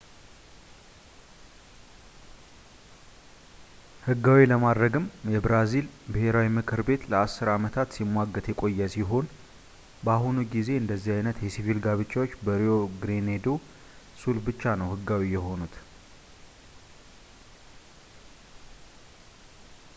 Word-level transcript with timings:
ሕጋዊ 4.05 4.41
ለማድረግም 4.51 5.05
የብራዚል 5.33 5.87
ብሔራዊ 6.13 6.47
ምክር 6.55 6.81
ቤት 6.87 7.03
ለ10 7.11 7.51
አመታት 7.57 7.93
ሲሟገት 7.97 8.47
የቆየ 8.51 8.87
ሲሆን፣ 8.95 9.27
በአሁኑ 10.07 10.35
ጊዜ 10.55 10.71
አንደዚህ 10.81 11.13
ዓይነት 11.17 11.39
የሲቪል 11.45 11.81
ጋብቻዎች 11.85 12.33
በrio 12.47 12.79
grande 13.03 13.37
do 13.45 13.55
sul 14.23 14.39
ብቻ 14.49 14.63
ነው 14.81 14.89
ሕጋዊ 14.95 15.23
የሆኑት 15.35 15.77